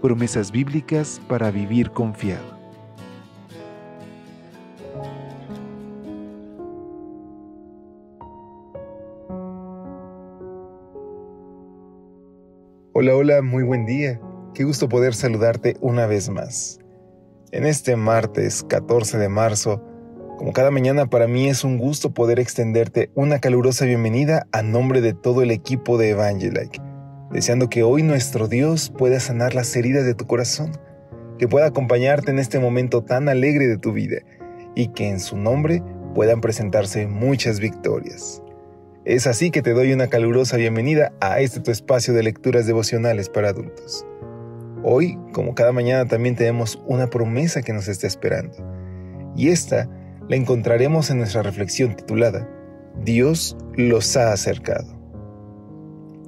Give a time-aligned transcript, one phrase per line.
[0.00, 2.56] Promesas bíblicas para vivir confiado.
[12.92, 14.20] Hola, hola, muy buen día.
[14.54, 16.78] Qué gusto poder saludarte una vez más.
[17.52, 19.82] En este martes 14 de marzo,
[20.38, 25.00] como cada mañana para mí es un gusto poder extenderte una calurosa bienvenida a nombre
[25.00, 26.80] de todo el equipo de Evangelike,
[27.36, 30.72] deseando que hoy nuestro Dios pueda sanar las heridas de tu corazón,
[31.38, 34.22] que pueda acompañarte en este momento tan alegre de tu vida
[34.74, 35.82] y que en su nombre
[36.14, 38.42] puedan presentarse muchas victorias.
[39.04, 43.28] Es así que te doy una calurosa bienvenida a este tu espacio de lecturas devocionales
[43.28, 44.06] para adultos.
[44.82, 48.56] Hoy, como cada mañana, también tenemos una promesa que nos está esperando.
[49.36, 49.90] Y esta
[50.26, 52.48] la encontraremos en nuestra reflexión titulada
[53.04, 54.95] Dios los ha acercado.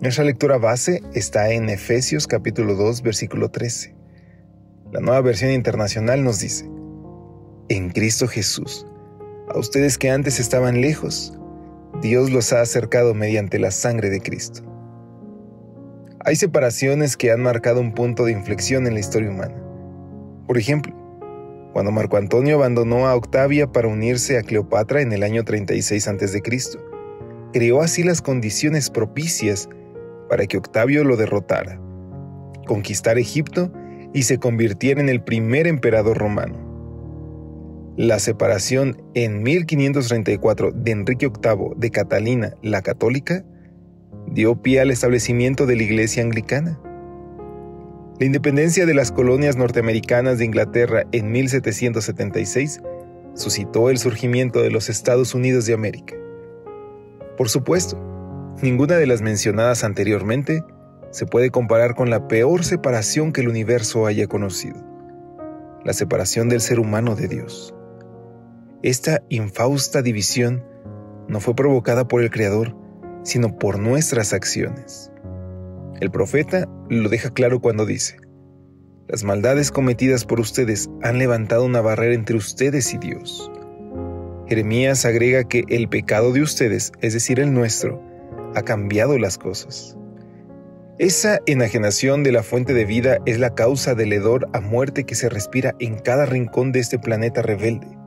[0.00, 3.96] Nuestra lectura base está en Efesios capítulo 2 versículo 13.
[4.92, 6.70] La nueva versión internacional nos dice,
[7.68, 8.86] En Cristo Jesús,
[9.48, 11.36] a ustedes que antes estaban lejos,
[12.00, 14.62] Dios los ha acercado mediante la sangre de Cristo.
[16.24, 19.60] Hay separaciones que han marcado un punto de inflexión en la historia humana.
[20.46, 20.94] Por ejemplo,
[21.72, 26.40] cuando Marco Antonio abandonó a Octavia para unirse a Cleopatra en el año 36 a.C.,
[27.52, 29.68] creó así las condiciones propicias
[30.28, 31.80] para que Octavio lo derrotara,
[32.66, 33.72] conquistara Egipto
[34.12, 36.68] y se convirtiera en el primer emperador romano.
[37.96, 43.44] La separación en 1534 de Enrique VIII de Catalina la Católica
[44.28, 46.78] dio pie al establecimiento de la Iglesia Anglicana.
[48.20, 52.80] La independencia de las colonias norteamericanas de Inglaterra en 1776
[53.34, 56.14] suscitó el surgimiento de los Estados Unidos de América.
[57.36, 58.07] Por supuesto,
[58.62, 60.64] ninguna de las mencionadas anteriormente
[61.10, 64.76] se puede comparar con la peor separación que el universo haya conocido,
[65.84, 67.74] la separación del ser humano de Dios.
[68.82, 70.64] Esta infausta división
[71.28, 72.76] no fue provocada por el Creador,
[73.22, 75.10] sino por nuestras acciones.
[76.00, 78.16] El profeta lo deja claro cuando dice,
[79.08, 83.50] las maldades cometidas por ustedes han levantado una barrera entre ustedes y Dios.
[84.46, 88.02] Jeremías agrega que el pecado de ustedes, es decir, el nuestro,
[88.54, 89.96] ha cambiado las cosas.
[90.98, 95.14] Esa enajenación de la fuente de vida es la causa del hedor a muerte que
[95.14, 97.98] se respira en cada rincón de este planeta rebelde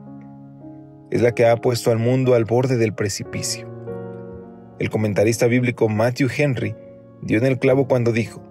[1.12, 3.68] es la que ha puesto al mundo al borde del precipicio.
[4.78, 6.74] El comentarista bíblico Matthew Henry
[7.20, 8.42] dio en el clavo cuando dijo,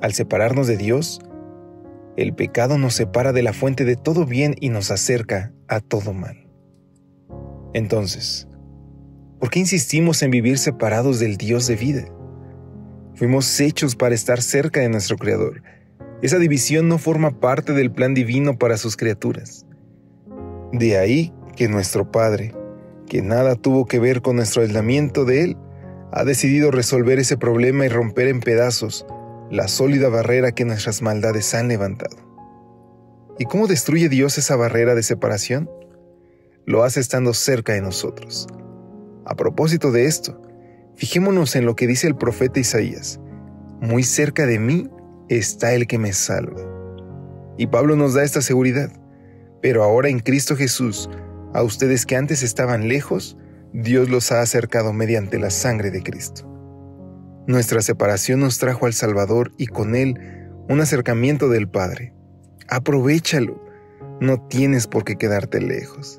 [0.00, 1.20] al separarnos de Dios,
[2.16, 6.12] el pecado nos separa de la fuente de todo bien y nos acerca a todo
[6.12, 6.48] mal.
[7.74, 8.47] Entonces,
[9.38, 12.04] ¿por qué insistimos en vivir separados del Dios de vida?
[13.14, 15.62] Fuimos hechos para estar cerca de nuestro Creador.
[16.22, 19.66] Esa división no forma parte del plan divino para sus criaturas.
[20.72, 22.54] De ahí que nuestro Padre,
[23.06, 25.56] que nada tuvo que ver con nuestro aislamiento de Él,
[26.12, 29.06] ha decidido resolver ese problema y romper en pedazos
[29.50, 32.16] la sólida barrera que nuestras maldades han levantado.
[33.38, 35.70] ¿Y cómo destruye Dios esa barrera de separación?
[36.66, 38.48] Lo hace estando cerca de nosotros.
[39.28, 40.40] A propósito de esto,
[40.96, 43.20] fijémonos en lo que dice el profeta Isaías.
[43.82, 44.88] Muy cerca de mí
[45.28, 46.62] está el que me salva.
[47.58, 48.90] Y Pablo nos da esta seguridad.
[49.60, 51.10] Pero ahora en Cristo Jesús,
[51.52, 53.36] a ustedes que antes estaban lejos,
[53.74, 56.48] Dios los ha acercado mediante la sangre de Cristo.
[57.46, 60.18] Nuestra separación nos trajo al Salvador y con Él
[60.70, 62.14] un acercamiento del Padre.
[62.66, 63.62] Aprovechalo,
[64.22, 66.18] no tienes por qué quedarte lejos.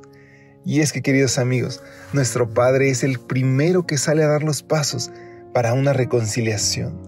[0.65, 1.81] Y es que, queridos amigos,
[2.13, 5.11] nuestro Padre es el primero que sale a dar los pasos
[5.53, 7.01] para una reconciliación.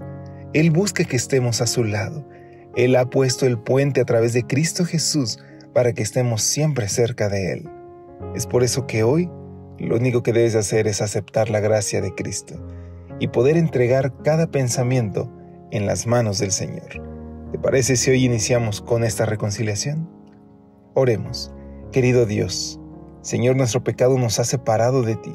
[0.53, 2.27] Él busca que estemos a su lado.
[2.75, 5.39] Él ha puesto el puente a través de Cristo Jesús
[5.74, 7.69] para que estemos siempre cerca de Él.
[8.36, 9.30] Es por eso que hoy
[9.77, 12.56] lo único que debes hacer es aceptar la gracia de Cristo
[13.19, 15.31] y poder entregar cada pensamiento
[15.71, 17.12] en las manos del Señor.
[17.51, 20.09] ¿Te parece si hoy iniciamos con esta reconciliación?
[20.94, 21.54] Oremos,
[21.92, 22.81] querido Dios.
[23.21, 25.33] Señor, nuestro pecado nos ha separado de ti,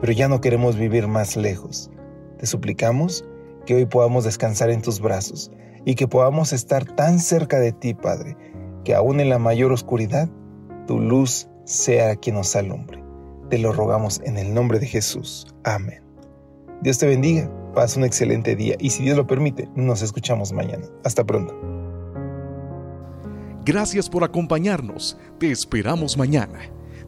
[0.00, 1.90] pero ya no queremos vivir más lejos.
[2.38, 3.24] Te suplicamos
[3.66, 5.50] que hoy podamos descansar en tus brazos
[5.84, 8.36] y que podamos estar tan cerca de ti, Padre,
[8.84, 10.30] que aún en la mayor oscuridad,
[10.86, 13.02] tu luz sea quien nos alumbre.
[13.50, 15.46] Te lo rogamos en el nombre de Jesús.
[15.64, 16.02] Amén.
[16.82, 20.86] Dios te bendiga, pasa un excelente día y si Dios lo permite, nos escuchamos mañana.
[21.04, 21.54] Hasta pronto.
[23.64, 25.18] Gracias por acompañarnos.
[25.38, 26.75] Te esperamos mañana.